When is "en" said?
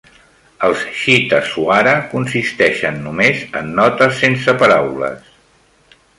3.61-3.71